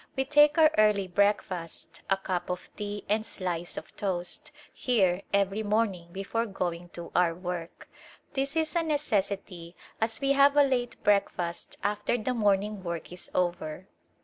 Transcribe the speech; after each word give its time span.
We 0.15 0.25
take 0.25 0.57
our 0.57 0.71
early 0.79 1.07
breakfast— 1.07 2.01
a 2.09 2.17
cup 2.17 2.49
of 2.49 2.71
tea 2.75 3.03
and 3.07 3.23
slice 3.23 3.77
of 3.77 3.95
toast— 3.95 4.51
here 4.87 5.21
every 5.31 5.61
morning 5.61 6.07
before 6.11 6.47
going 6.47 6.89
to 6.93 7.11
our 7.15 7.35
work. 7.35 7.87
This 8.33 8.55
is 8.55 8.75
a 8.75 8.81
ne 8.81 8.95
cessity 8.95 9.75
as 10.01 10.19
we 10.19 10.31
have 10.31 10.57
a 10.57 10.63
late 10.63 10.95
breakfast 11.03 11.77
after 11.83 12.17
the 12.17 12.33
morning 12.33 12.81
work 12.83 13.11
is 13.13 13.29
over. 13.35 13.89